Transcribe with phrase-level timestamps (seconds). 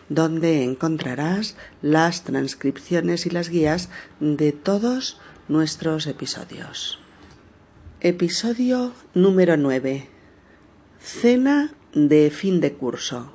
[0.10, 7.00] donde encontrarás las transcripciones y las guías de todos nuestros episodios.
[8.02, 10.10] Episodio número 9.
[11.00, 13.32] Cena de fin de curso.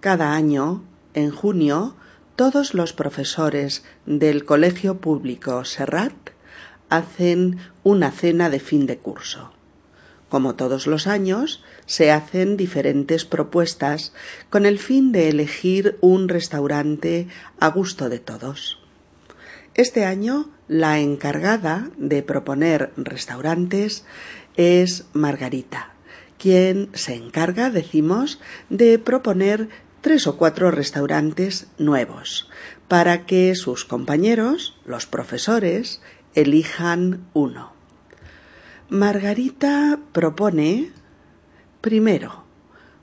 [0.00, 1.96] Cada año, en junio,
[2.36, 6.14] todos los profesores del Colegio Público Serrat
[6.88, 9.57] hacen una cena de fin de curso.
[10.28, 14.12] Como todos los años, se hacen diferentes propuestas
[14.50, 18.78] con el fin de elegir un restaurante a gusto de todos.
[19.74, 24.04] Este año, la encargada de proponer restaurantes
[24.56, 25.94] es Margarita,
[26.36, 29.68] quien se encarga, decimos, de proponer
[30.00, 32.50] tres o cuatro restaurantes nuevos,
[32.86, 36.00] para que sus compañeros, los profesores,
[36.34, 37.77] elijan uno.
[38.90, 40.92] Margarita propone,
[41.82, 42.44] primero,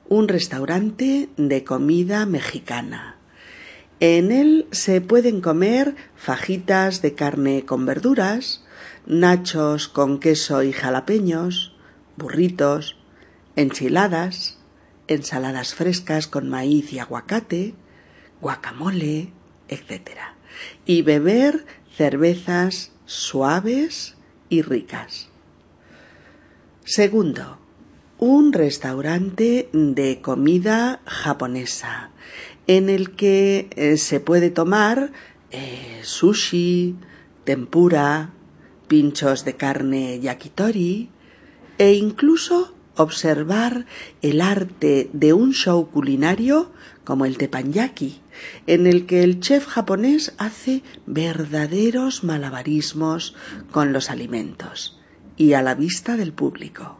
[0.08, 3.18] un restaurante de comida mexicana.
[4.00, 8.64] En él se pueden comer fajitas de carne con verduras,
[9.06, 11.76] nachos con queso y jalapeños,
[12.16, 12.96] burritos,
[13.54, 14.58] enchiladas,
[15.06, 17.74] ensaladas frescas con maíz y aguacate,
[18.40, 19.32] guacamole,
[19.68, 20.18] etc.
[20.84, 21.64] Y beber
[21.96, 24.16] cervezas suaves
[24.48, 25.30] y ricas.
[26.88, 27.58] Segundo,
[28.20, 32.12] un restaurante de comida japonesa
[32.68, 35.10] en el que eh, se puede tomar
[35.50, 36.94] eh, sushi,
[37.42, 38.30] tempura,
[38.86, 41.10] pinchos de carne yakitori
[41.78, 43.86] e incluso observar
[44.22, 46.70] el arte de un show culinario
[47.02, 48.20] como el teppanyaki,
[48.68, 53.34] en el que el chef japonés hace verdaderos malabarismos
[53.72, 54.96] con los alimentos
[55.36, 56.98] y a la vista del público.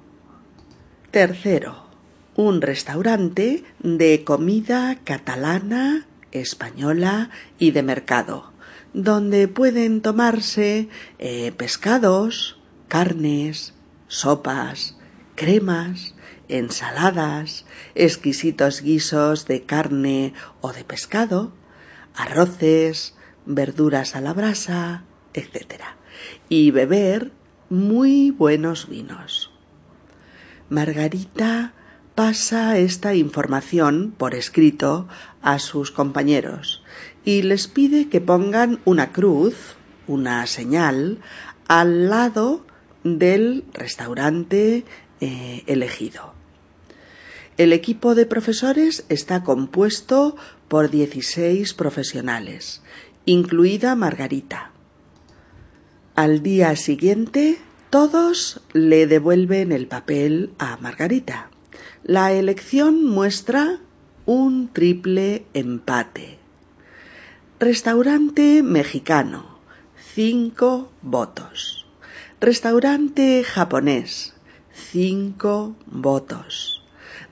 [1.10, 1.86] Tercero,
[2.34, 8.52] un restaurante de comida catalana, española y de mercado,
[8.92, 10.88] donde pueden tomarse
[11.18, 12.58] eh, pescados,
[12.88, 13.72] carnes,
[14.08, 14.96] sopas,
[15.34, 16.14] cremas,
[16.48, 17.64] ensaladas,
[17.94, 21.52] exquisitos guisos de carne o de pescado,
[22.14, 23.14] arroces,
[23.46, 25.04] verduras a la brasa,
[25.34, 25.82] etc.
[26.48, 27.32] Y beber
[27.68, 29.50] muy buenos vinos.
[30.68, 31.72] Margarita
[32.14, 35.08] pasa esta información por escrito
[35.42, 36.82] a sus compañeros
[37.24, 41.18] y les pide que pongan una cruz, una señal,
[41.68, 42.64] al lado
[43.04, 44.84] del restaurante
[45.20, 46.34] eh, elegido.
[47.56, 50.36] El equipo de profesores está compuesto
[50.68, 52.82] por 16 profesionales,
[53.24, 54.72] incluida Margarita.
[56.16, 57.58] Al día siguiente,
[57.90, 61.50] todos le devuelven el papel a Margarita.
[62.04, 63.80] La elección muestra
[64.24, 66.38] un triple empate.
[67.60, 69.58] Restaurante mexicano,
[70.14, 71.86] cinco votos.
[72.40, 74.32] Restaurante japonés,
[74.72, 76.82] cinco votos.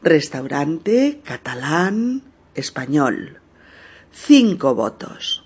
[0.02, 2.20] Restaurante catalán,
[2.54, 3.38] español,
[4.12, 5.42] cinco votos.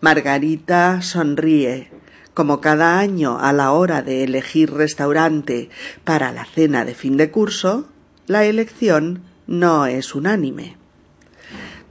[0.00, 1.99] Margarita sonríe
[2.34, 5.70] como cada año a la hora de elegir restaurante
[6.04, 7.88] para la cena de fin de curso,
[8.26, 10.76] la elección no es unánime.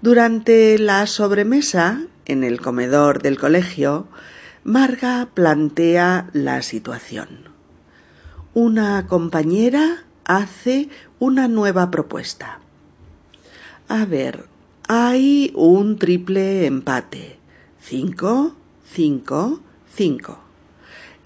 [0.01, 4.07] Durante la sobremesa, en el comedor del colegio,
[4.63, 7.50] Marga plantea la situación.
[8.53, 12.59] Una compañera hace una nueva propuesta.
[13.88, 14.45] A ver,
[14.88, 17.39] hay un triple empate.
[17.81, 18.56] Cinco,
[18.86, 19.62] cinco,
[19.94, 20.39] Cinco.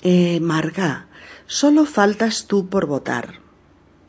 [0.02, 1.08] Eh, Marga,
[1.48, 3.40] solo faltas tú por votar.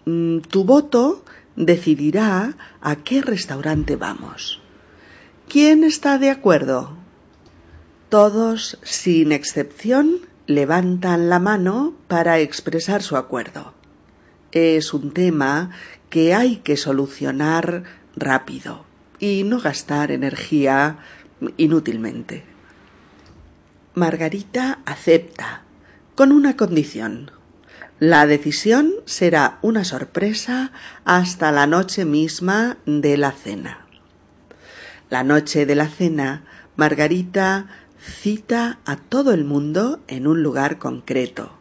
[0.06, 1.24] Mm, tu voto
[1.56, 4.60] decidirá a qué restaurante vamos.
[5.48, 6.96] ¿Quién está de acuerdo?
[8.08, 13.74] Todos, sin excepción, levantan la mano para expresar su acuerdo.
[14.52, 15.70] Es un tema
[16.10, 17.84] que hay que solucionar
[18.16, 18.84] rápido
[19.18, 20.98] y no gastar energía
[21.56, 22.53] inútilmente.
[23.96, 25.62] Margarita acepta,
[26.16, 27.30] con una condición.
[28.00, 30.72] La decisión será una sorpresa
[31.04, 33.86] hasta la noche misma de la cena.
[35.10, 36.42] La noche de la cena,
[36.74, 37.68] Margarita
[38.00, 41.52] cita a todo el mundo en un lugar concreto,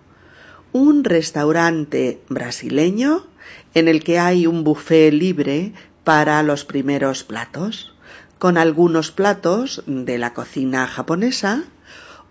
[0.72, 3.28] un restaurante brasileño
[3.76, 7.94] en el que hay un buffet libre para los primeros platos,
[8.40, 11.66] con algunos platos de la cocina japonesa,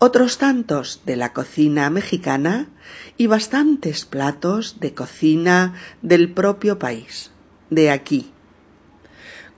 [0.04, 2.66] otros tantos de la cocina mexicana
[3.16, 7.31] y bastantes platos de cocina del propio país,
[7.70, 8.32] de aquí.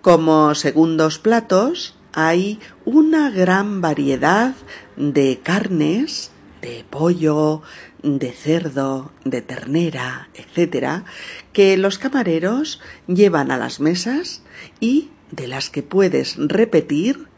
[0.03, 4.55] Como segundos platos hay una gran variedad
[4.99, 6.31] de carnes,
[6.61, 7.63] de pollo,
[8.03, 11.07] de cerdo, de ternera, etcétera,
[11.55, 14.43] que los camareros llevan a las mesas
[14.79, 17.29] y de las que puedes repetir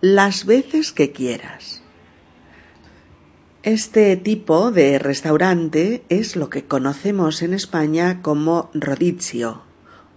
[0.00, 1.84] las veces que quieras.
[3.64, 9.62] Este tipo de restaurante es lo que conocemos en España como rodizio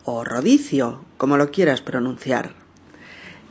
[0.06, 2.54] o rodicio, como lo quieras pronunciar.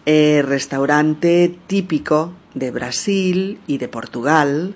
[0.07, 4.75] Eh, restaurante típico de Brasil y de Portugal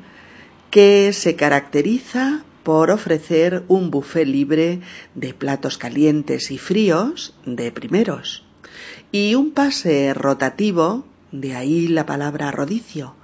[0.71, 4.81] que se caracteriza por ofrecer un buffet libre
[5.15, 8.45] de platos calientes y fríos de primeros
[9.13, 13.15] y un pase rotativo, de ahí la palabra rodicio,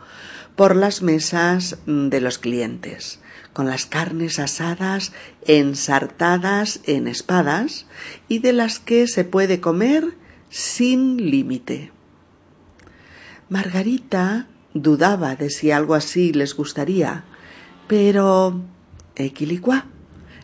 [0.61, 3.19] por las mesas de los clientes,
[3.55, 5.11] con las carnes asadas
[5.47, 7.87] ensartadas en espadas
[8.29, 10.19] y de las que se puede comer
[10.51, 11.93] sin límite.
[13.49, 17.25] Margarita dudaba de si algo así les gustaría,
[17.89, 18.61] pero
[19.17, 19.87] Equilicua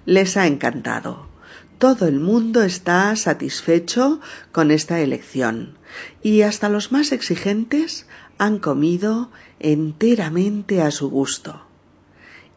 [0.07, 1.29] les ha encantado.
[1.77, 5.77] Todo el mundo está satisfecho con esta elección
[6.23, 8.07] y hasta los más exigentes
[8.39, 9.31] han comido
[9.61, 11.63] enteramente a su gusto.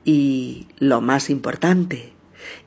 [0.05, 2.13] Y lo más importante,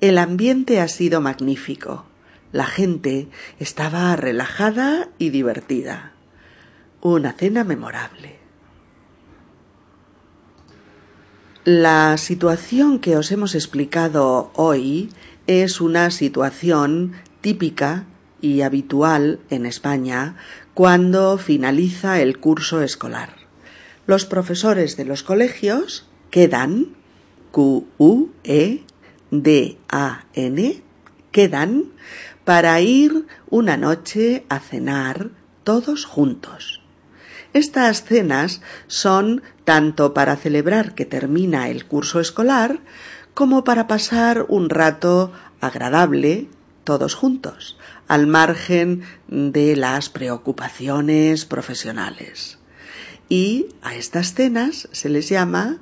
[0.00, 2.04] el ambiente ha sido magnífico.
[2.52, 6.12] La gente estaba relajada y divertida.
[7.00, 8.38] Una cena memorable.
[11.64, 15.10] La situación que os hemos explicado hoy
[15.46, 18.04] es una situación típica
[18.40, 20.36] y habitual en España
[20.74, 23.41] cuando finaliza el curso escolar.
[24.06, 26.96] Los profesores de los colegios quedan
[27.52, 28.80] Q U E
[29.30, 30.82] D A N
[31.30, 31.84] quedan
[32.44, 35.30] para ir una noche a cenar
[35.62, 36.80] todos juntos.
[37.52, 42.80] Estas cenas son tanto para celebrar que termina el curso escolar
[43.34, 46.48] como para pasar un rato agradable
[46.84, 47.78] todos juntos,
[48.08, 52.58] al margen de las preocupaciones profesionales.
[53.32, 55.80] Y a estas cenas se les llama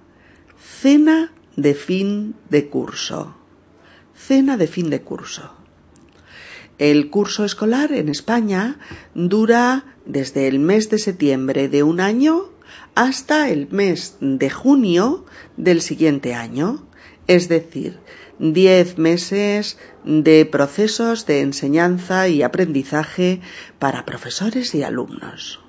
[0.56, 3.34] cena de fin de curso.
[4.14, 5.52] Cena de fin de curso.
[6.78, 8.78] El curso escolar en España
[9.16, 12.50] dura desde el mes de septiembre de un año
[12.94, 15.26] hasta el mes de junio
[15.56, 16.86] del siguiente año,
[17.26, 17.98] es decir,
[18.38, 23.40] diez meses de procesos de enseñanza y aprendizaje
[23.80, 25.59] para profesores y alumnos.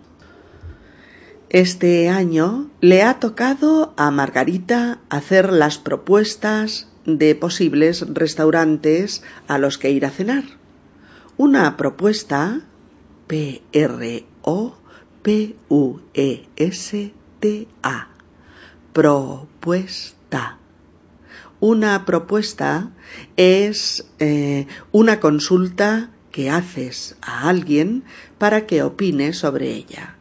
[1.53, 9.77] Este año le ha tocado a Margarita hacer las propuestas de posibles restaurantes a los
[9.77, 10.46] que ir a cenar.
[11.36, 12.62] Una propuesta
[13.27, 14.77] P R O
[15.24, 18.08] P U E S T A
[18.93, 20.58] propuesta.
[21.60, 22.91] Una propuesta
[23.36, 28.05] es eh, una consulta que haces a alguien
[28.38, 30.15] para que opine sobre ella,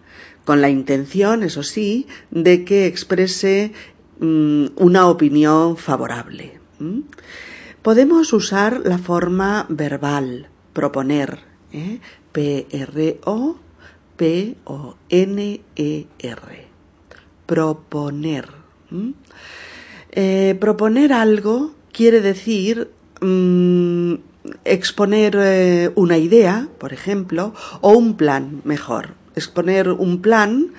[0.45, 3.73] con la intención, eso sí, de que exprese
[4.21, 6.61] mm, una opinión favorable.
[7.83, 11.39] Podemos usar la forma verbal proponer.
[11.73, 12.01] ¿eh?
[12.33, 13.61] P-R-O-P-O-N-E-R.
[17.47, 18.49] Proponer.
[20.13, 24.15] Eh, proponer algo quiere decir mm,
[24.65, 29.20] exponer eh, una idea, por ejemplo, o un plan, mejor.
[29.35, 30.73] Exponer un plan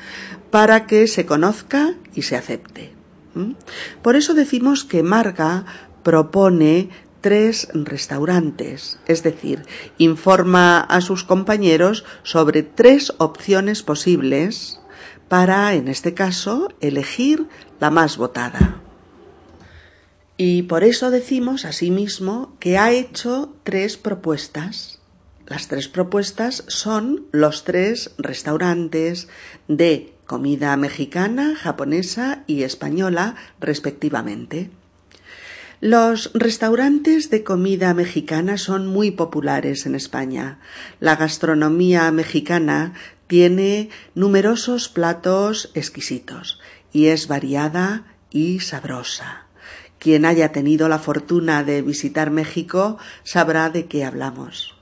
[0.50, 2.93] para que se conozca y se acepte.
[4.01, 5.65] Por eso decimos que Marga
[6.03, 6.89] propone
[7.22, 9.63] tres restaurantes, es decir,
[9.98, 14.79] informa a sus compañeros sobre tres opciones posibles
[15.29, 17.48] para, en este caso, elegir
[17.79, 18.81] la más votada.
[20.36, 25.00] Y por eso decimos asimismo que ha hecho tres propuestas.
[25.48, 29.27] Las tres propuestas son los tres restaurantes
[29.67, 34.69] de comida mexicana, japonesa y española, respectivamente.
[35.81, 40.60] Los restaurantes de comida mexicana son muy populares en España.
[41.00, 42.93] La gastronomía mexicana
[43.25, 46.60] tiene numerosos platos exquisitos
[46.93, 49.48] y es variada y sabrosa.
[49.98, 54.80] Quien haya tenido la fortuna de visitar México sabrá de qué hablamos.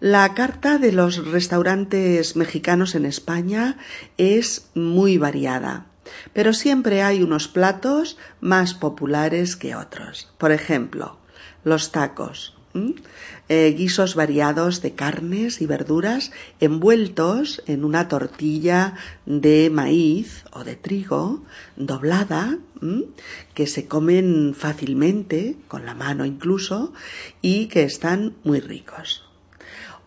[0.00, 3.78] La carta de los restaurantes mexicanos en España
[4.18, 5.86] es muy variada
[6.32, 10.30] pero siempre hay unos platos más populares que otros.
[10.38, 11.18] Por ejemplo,
[11.64, 12.52] los tacos.
[13.48, 18.92] Eh, guisos variados de carnes y verduras envueltos en una tortilla
[19.24, 21.42] de maíz o de trigo
[21.76, 22.58] doblada
[23.54, 26.92] que se comen fácilmente, con la mano incluso,
[27.40, 29.25] y que están muy ricos.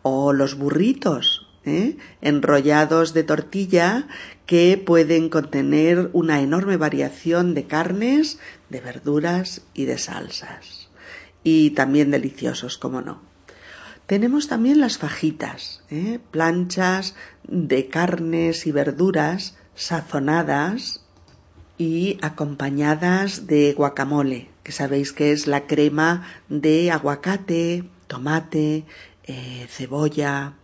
[0.01, 1.98] O los burritos, ¿eh?
[2.22, 4.08] enrollados de tortilla
[4.46, 8.39] que pueden contener una enorme variación de carnes,
[8.70, 10.89] de verduras y de salsas.
[11.44, 13.22] Y también deliciosos, como no.
[14.06, 16.20] Tenemos también las fajitas, ¿eh?
[16.32, 17.15] planchas
[17.48, 21.06] de carnes y verduras sazonadas
[21.77, 28.84] y acompañadas de guacamole, que sabéis que es la crema de aguacate, tomate,
[29.30, 30.56] eh, cebolla,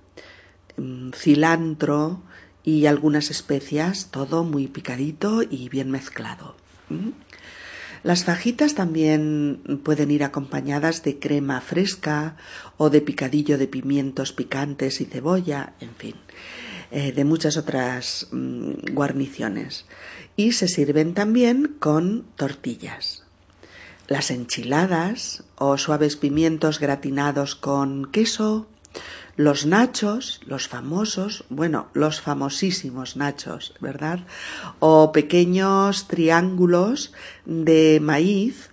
[0.77, 2.21] Mm, cilantro
[2.63, 6.55] y algunas especias, todo muy picadito y bien mezclado.
[8.03, 12.35] Las fajitas también pueden ir acompañadas de crema fresca
[12.77, 16.15] o de picadillo de pimientos picantes y cebolla, en fin,
[16.91, 19.85] eh, de muchas otras mm, guarniciones.
[20.35, 23.24] Y se sirven también con tortillas.
[24.07, 28.67] Las enchiladas o suaves pimientos gratinados con queso
[29.35, 34.25] los nachos, los famosos, bueno, los famosísimos nachos, ¿verdad?
[34.79, 37.11] O pequeños triángulos
[37.45, 38.69] de maíz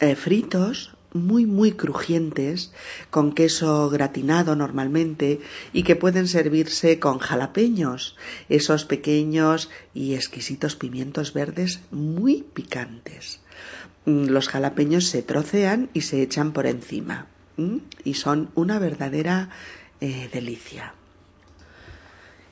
[0.00, 2.72] eh, fritos, muy, muy crujientes,
[3.10, 5.40] con queso gratinado normalmente,
[5.72, 8.16] y que pueden servirse con jalapeños,
[8.48, 13.43] esos pequeños y exquisitos pimientos verdes muy picantes.
[14.06, 17.26] Mm, los jalapeños se trocean y se echan por encima,
[18.02, 19.50] y son una verdadera
[20.00, 20.94] eh, delicia.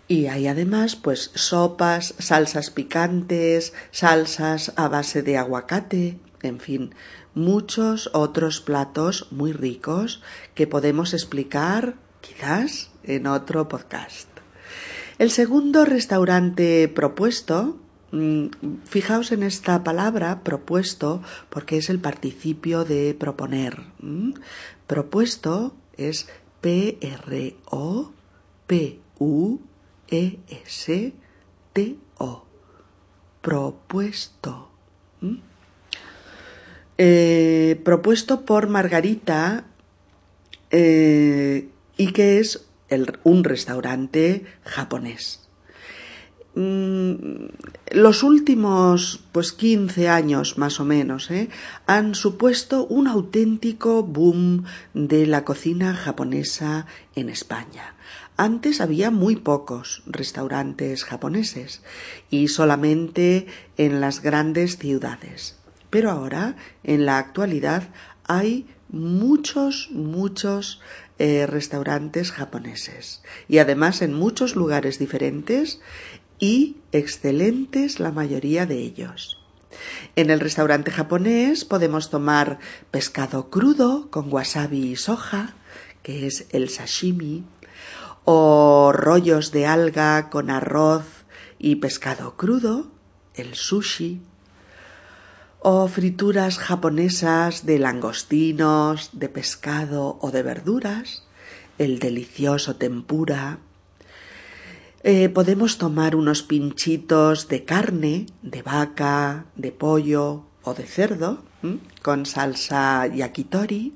[0.08, 6.94] Y hay además pues sopas, salsas picantes, salsas a base de aguacate, en fin,
[7.34, 10.22] muchos otros platos muy ricos
[10.54, 14.28] que podemos explicar quizás en otro podcast.
[15.18, 17.78] El segundo restaurante propuesto,
[18.84, 23.80] fijaos en esta palabra propuesto porque es el participio de proponer.
[24.86, 26.28] Propuesto es
[26.60, 27.56] P-R-O-P-U-E-S-T-O.
[33.40, 34.70] Propuesto.
[35.20, 35.36] ¿Mm?
[36.98, 39.64] Eh, propuesto por Margarita
[40.70, 42.66] eh, y que es
[43.24, 45.41] un restaurante japonés.
[46.54, 47.46] Mm,
[47.92, 51.48] los últimos pues 15 años más o menos ¿eh?
[51.86, 57.94] han supuesto un auténtico boom de la cocina japonesa en España.
[58.36, 61.82] Antes había muy pocos restaurantes japoneses
[62.28, 63.46] y solamente
[63.78, 65.58] en las grandes ciudades.
[65.88, 67.88] Pero ahora, en la actualidad,
[68.24, 70.80] hay muchos, muchos
[71.18, 75.80] eh, restaurantes japoneses y además en muchos lugares diferentes
[76.42, 79.38] y excelentes la mayoría de ellos.
[80.16, 82.58] En el restaurante japonés podemos tomar
[82.90, 85.54] pescado crudo con wasabi y soja,
[86.02, 87.44] que es el sashimi,
[88.24, 91.04] o rollos de alga con arroz
[91.60, 92.88] y pescado crudo,
[93.36, 94.20] el sushi,
[95.60, 101.22] o frituras japonesas de langostinos, de pescado o de verduras,
[101.78, 103.60] el delicioso tempura,
[105.04, 111.42] eh, podemos tomar unos pinchitos de carne, de vaca, de pollo o de cerdo,
[112.02, 113.94] con salsa yakitori.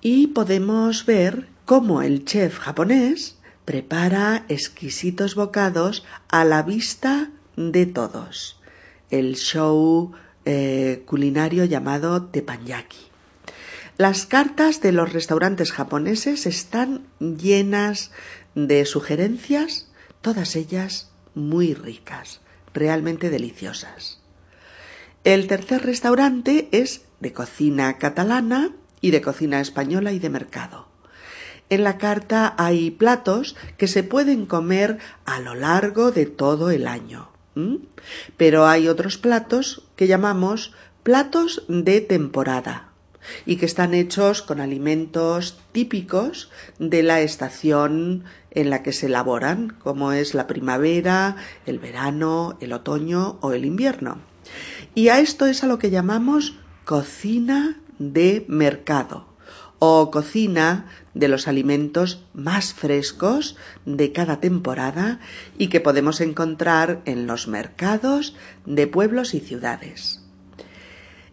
[0.00, 8.58] Y podemos ver cómo el chef japonés prepara exquisitos bocados a la vista de todos.
[9.10, 10.12] El show
[10.46, 13.10] eh, culinario llamado teppanyaki.
[13.98, 18.12] Las cartas de los restaurantes japoneses están llenas
[18.54, 19.90] de sugerencias,
[20.20, 22.40] todas ellas muy ricas,
[22.74, 24.20] realmente deliciosas.
[25.24, 30.88] El tercer restaurante es de cocina catalana y de cocina española y de mercado.
[31.68, 36.88] En la carta hay platos que se pueden comer a lo largo de todo el
[36.88, 37.30] año.
[38.36, 42.89] Pero hay otros platos que llamamos platos de temporada
[43.46, 49.76] y que están hechos con alimentos típicos de la estación en la que se elaboran,
[49.82, 54.18] como es la primavera, el verano, el otoño o el invierno.
[54.94, 59.30] Y a esto es a lo que llamamos cocina de mercado
[59.78, 63.56] o cocina de los alimentos más frescos
[63.86, 65.20] de cada temporada
[65.58, 70.19] y que podemos encontrar en los mercados de pueblos y ciudades.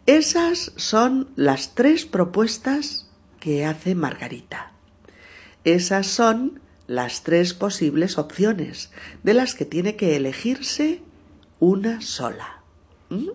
[0.07, 3.09] Esas son las tres propuestas
[3.41, 4.71] que hace Margarita.
[5.65, 8.89] Esas son las tres posibles opciones,
[9.23, 11.01] de las que tiene que elegirse
[11.59, 12.61] una sola.
[13.09, 13.31] ¿Mm?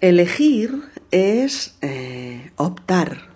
[0.00, 3.26] Elegir es eh, optar.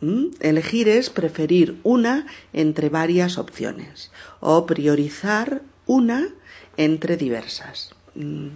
[0.00, 0.30] ¿Mm?
[0.40, 6.28] Elegir es preferir una entre varias opciones o priorizar una
[6.76, 7.94] entre diversas.
[8.16, 8.48] ¿Mm?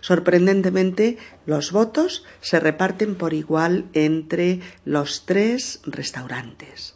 [0.00, 6.94] Sorprendentemente, los votos se reparten por igual entre los tres restaurantes.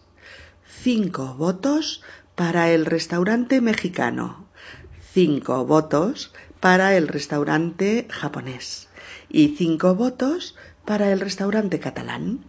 [0.67, 2.03] Cinco votos
[2.35, 4.47] para el restaurante mexicano,
[5.13, 8.89] cinco votos para el restaurante japonés
[9.29, 12.45] y cinco votos para el restaurante catalán.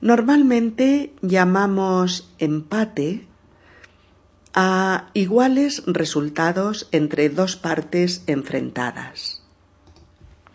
[0.00, 3.26] Normalmente llamamos empate
[4.58, 9.42] a iguales resultados entre dos partes enfrentadas.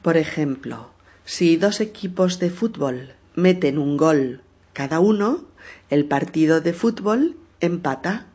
[0.01, 0.89] Por ejemplo,
[1.24, 4.41] si dos equipos de fútbol meten un gol
[4.74, 5.46] cada uno,
[5.91, 8.25] el partido de fútbol empata.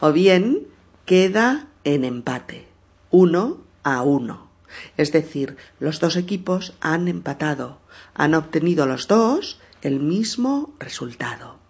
[0.00, 0.66] O bien
[1.04, 2.66] queda en empate,
[3.10, 4.48] uno a uno.
[4.96, 7.80] Es decir, los dos equipos han empatado,
[8.14, 11.63] han obtenido los dos el mismo resultado.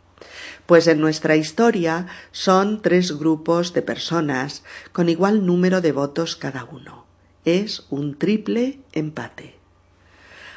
[0.67, 6.65] Pues en nuestra historia son tres grupos de personas con igual número de votos cada
[6.65, 7.05] uno.
[7.45, 9.57] Es un triple empate.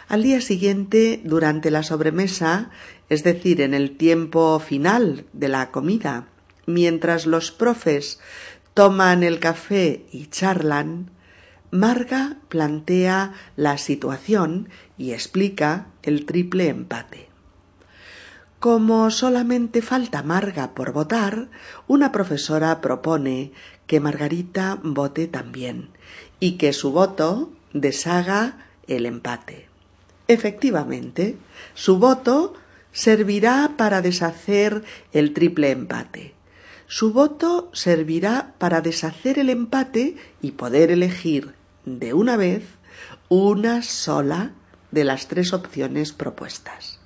[0.07, 2.69] Al día siguiente, durante la sobremesa,
[3.09, 6.27] es decir, en el tiempo final de la comida,
[6.65, 8.19] mientras los profes
[8.73, 11.11] toman el café y charlan,
[11.69, 17.26] Marga plantea la situación y explica el triple empate.
[18.59, 21.47] Como solamente falta Marga por votar,
[21.87, 23.51] una profesora propone
[23.85, 25.89] que Margarita vote también
[26.39, 29.67] y que su voto deshaga el empate.
[30.27, 31.37] Efectivamente,
[31.75, 32.55] su voto
[32.91, 36.33] servirá para deshacer el triple empate.
[36.87, 41.53] Su voto servirá para deshacer el empate y poder elegir
[41.85, 42.63] de una vez
[43.29, 44.53] una sola
[44.89, 46.96] de las tres opciones propuestas.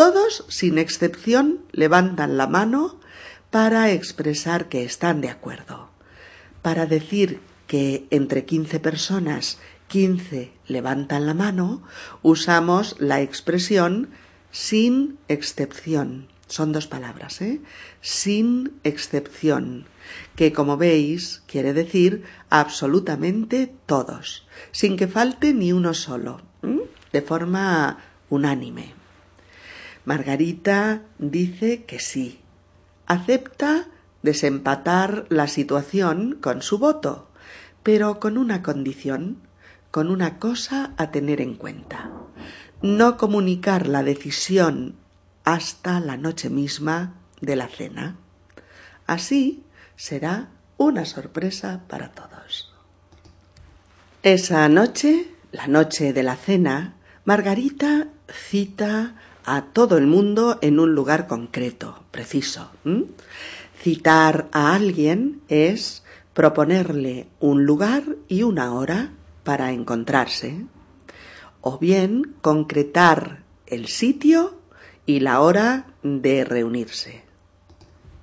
[0.00, 2.98] Todos, sin excepción, levantan la mano
[3.50, 5.90] para expresar que están de acuerdo.
[6.62, 9.58] Para decir que entre quince personas
[9.88, 11.82] quince levantan la mano,
[12.22, 14.08] usamos la expresión
[14.50, 16.28] sin excepción.
[16.46, 17.60] Son dos palabras, ¿eh?
[18.00, 19.84] Sin excepción,
[20.34, 26.40] que como veis quiere decir absolutamente todos, sin que falte ni uno solo,
[27.12, 27.98] de forma
[28.30, 28.99] unánime.
[30.04, 32.40] Margarita dice que sí.
[33.06, 33.88] Acepta
[34.22, 37.28] desempatar la situación con su voto,
[37.82, 39.38] pero con una condición,
[39.90, 42.10] con una cosa a tener en cuenta.
[42.82, 44.96] No comunicar la decisión
[45.44, 48.16] hasta la noche misma de la cena.
[49.06, 49.64] Así
[49.96, 52.72] será una sorpresa para todos.
[54.22, 60.94] Esa noche, la noche de la cena, Margarita cita a todo el mundo en un
[60.94, 62.70] lugar concreto, preciso.
[63.82, 66.02] Citar a alguien es
[66.34, 69.12] proponerle un lugar y una hora
[69.44, 70.64] para encontrarse,
[71.60, 74.58] o bien concretar el sitio
[75.06, 77.22] y la hora de reunirse.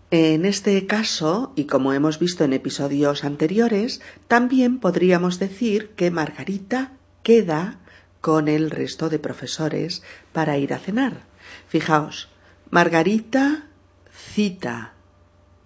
[0.09, 3.99] En este caso, y como hemos visto en episodios anteriores,
[4.29, 7.79] también podríamos decir que Margarita queda
[8.21, 10.03] con el resto de profesores
[10.33, 11.23] para ir a cenar.
[11.67, 12.29] Fijaos,
[12.69, 13.67] Margarita
[14.11, 14.93] cita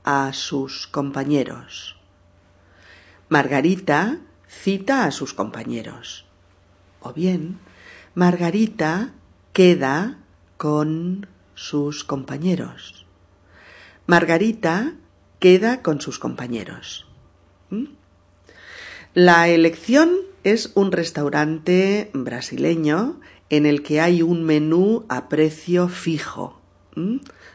[0.04, 1.98] a sus compañeros.
[3.30, 6.26] Margarita cita a sus compañeros.
[7.00, 7.60] O bien,
[8.14, 9.14] Margarita
[9.54, 10.18] queda
[10.58, 13.06] con sus compañeros.
[14.06, 14.94] Margarita
[15.40, 17.08] queda con sus compañeros.
[19.14, 26.62] La elección es un restaurante brasileño en el que hay un menú a precio fijo,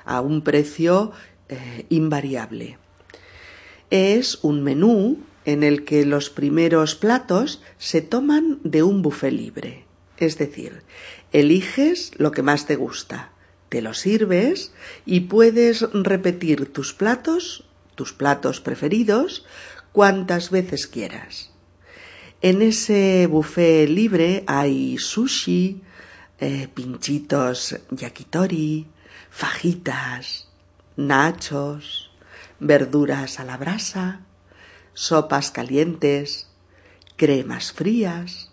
[0.05, 1.13] a un precio
[1.49, 2.79] eh, invariable.
[3.91, 9.85] Es un menú en el que los primeros platos se toman de un buffet libre.
[10.19, 10.83] Es decir,
[11.33, 13.33] eliges lo que más te gusta,
[13.69, 14.73] te lo sirves
[15.05, 19.45] y puedes repetir tus platos, tus platos preferidos,
[19.93, 21.56] cuantas veces quieras.
[22.47, 25.83] En ese buffet libre hay sushi,
[26.39, 28.87] eh, pinchitos yakitori,
[29.31, 30.47] fajitas,
[30.95, 32.13] nachos,
[32.61, 34.21] verduras a la brasa,
[34.95, 36.49] sopas calientes,
[37.17, 38.53] cremas frías,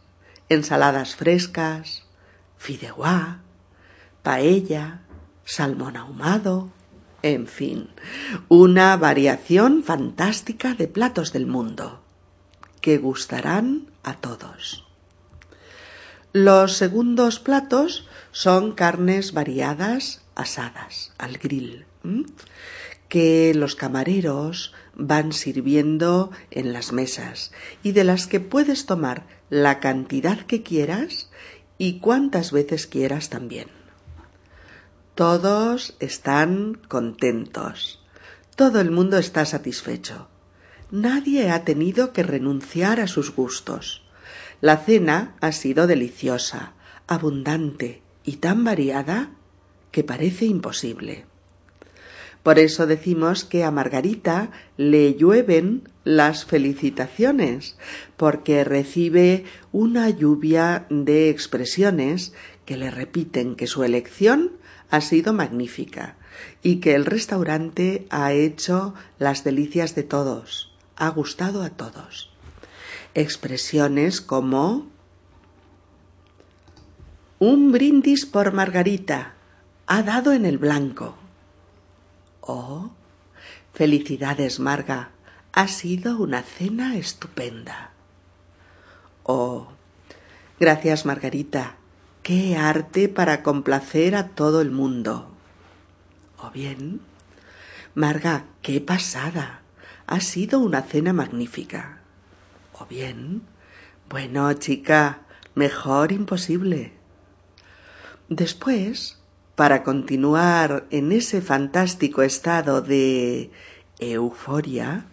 [0.50, 2.02] ensaladas frescas,
[2.58, 3.42] fideuá,
[4.24, 5.02] paella,
[5.46, 6.72] salmón ahumado,
[7.22, 7.90] en fin,
[8.48, 12.03] una variación fantástica de platos del mundo
[12.84, 14.84] que gustarán a todos.
[16.34, 21.86] Los segundos platos son carnes variadas asadas al grill,
[23.08, 29.80] que los camareros van sirviendo en las mesas y de las que puedes tomar la
[29.80, 31.32] cantidad que quieras
[31.78, 33.70] y cuantas veces quieras también.
[35.16, 38.04] Todos están contentos.
[38.58, 40.28] Todo el mundo está satisfecho.
[40.94, 44.04] Nadie ha tenido que renunciar a sus gustos.
[44.62, 46.74] La cena ha sido deliciosa,
[47.08, 49.32] abundante y tan variada
[49.90, 51.26] que parece imposible.
[52.44, 57.76] Por eso decimos que a Margarita le llueven las felicitaciones,
[58.16, 64.52] porque recibe una lluvia de expresiones que le repiten que su elección
[64.92, 66.18] ha sido magnífica
[66.62, 72.32] y que el restaurante ha hecho las delicias de todos ha gustado a todos.
[73.14, 74.88] Expresiones como
[77.40, 79.34] un brindis por Margarita
[79.88, 81.16] ha dado en el blanco.
[82.42, 82.92] O
[83.74, 85.12] felicidades Marga,
[85.52, 87.92] ha sido una cena estupenda.
[89.24, 89.68] O
[90.60, 91.76] gracias Margarita,
[92.22, 95.30] qué arte para complacer a todo el mundo.
[96.40, 97.02] O bien,
[97.96, 99.63] Marga, qué pasada
[100.08, 102.00] ha sido una cena magnífica.
[102.74, 103.44] O bien,
[104.10, 105.22] bueno, chica,
[105.56, 106.94] mejor imposible.
[108.30, 109.20] Después,
[109.56, 113.52] para continuar en ese fantástico estado de
[114.00, 115.06] euforia,